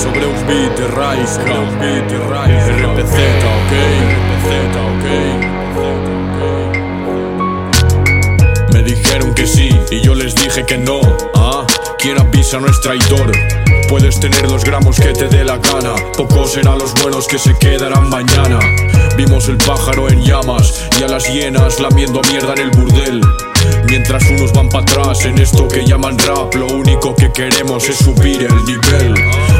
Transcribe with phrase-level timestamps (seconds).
[0.00, 3.14] sobre un beat de Rise Sobre un beat de Rise RPZ,
[3.56, 3.72] ok,
[4.16, 4.48] RPZ,
[4.88, 5.04] ok.
[8.72, 11.00] Me dijeron que sí y yo les dije que no.
[12.00, 13.30] Quien avisa no es traidor.
[13.90, 15.94] Puedes tener los gramos que te dé la gana.
[16.16, 18.58] Pocos serán los buenos que se quedarán mañana.
[19.18, 23.20] Vimos el pájaro en llamas y a las hienas lamiendo mierda en el burdel.
[23.86, 27.98] Mientras unos van para atrás en esto que llaman rap, lo único que queremos es
[27.98, 29.14] subir el nivel.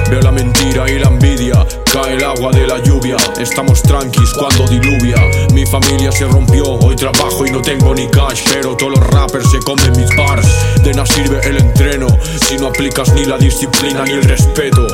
[0.08, 3.16] Veo la mentira y la envidia, cae el agua de la lluvia.
[3.38, 5.16] Estamos tranquis cuando diluvia.
[5.52, 9.50] Mi familia se rompió, hoy trabajo y no tengo ni cash, pero todos los rappers
[9.50, 10.48] se comen mis bars.
[10.82, 12.09] De nada sirve el entreno
[12.50, 14.84] si no aplicas ni la disciplina ni el respeto.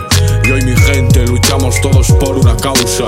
[0.44, 3.06] Y hoy mi gente luchamos todos por una causa,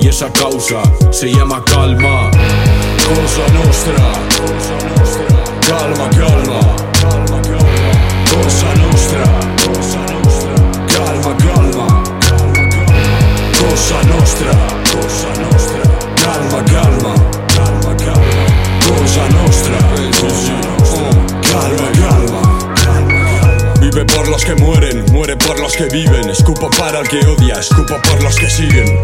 [0.00, 2.30] y esa causa se llama calma.
[2.30, 4.04] Cosa nostra,
[5.68, 6.60] calma, calma,
[8.32, 9.24] cosa nostra,
[10.88, 12.02] calma, calma,
[13.60, 14.52] cosa nostra,
[14.90, 15.33] calma,
[24.54, 26.28] que mueren, muere por los que viven.
[26.28, 28.98] Escupo para el que odia, escupo por los que siguen.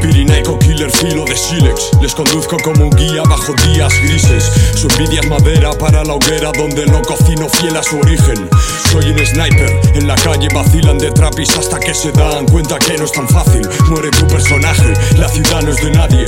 [0.00, 1.90] Pirinaico killer filo de sílex.
[2.00, 4.50] Les conduzco como un guía bajo días grises.
[4.74, 8.48] Su envidia es madera para la hoguera Donde no cocino fiel a su origen.
[8.90, 12.96] Soy un sniper, en la calle vacilan de trapis Hasta que se dan cuenta que
[12.96, 13.68] no es tan fácil.
[13.88, 16.24] Muere tu personaje, la ciudad no es de nadie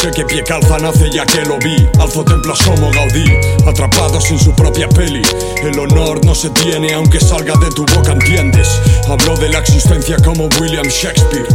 [0.00, 4.38] Sé que pie calza nace ya que lo vi Alzo templos como Gaudí Atrapados en
[4.38, 5.20] su propia peli
[5.62, 8.80] El honor no se tiene aunque salga de tu boca, ¿entiendes?
[9.06, 11.46] Hablo de la existencia como William Shakespeare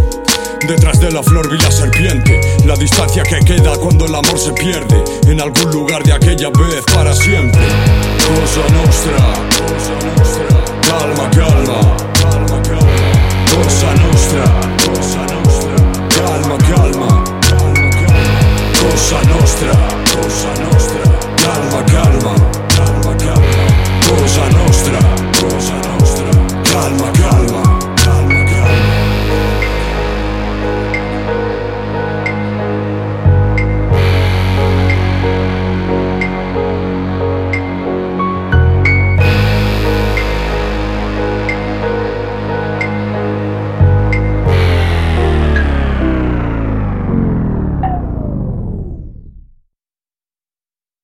[0.68, 4.52] Detrás de la flor vi la serpiente, la distancia que queda cuando el amor se
[4.52, 7.62] pierde en algún lugar de aquella vez para siempre.
[7.62, 9.18] Cosa nostra,
[10.88, 11.96] calma, calma,
[20.18, 20.75] Ocean